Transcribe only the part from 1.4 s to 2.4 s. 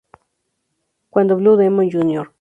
Demon Jr.